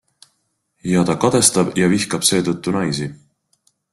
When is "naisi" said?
2.79-3.11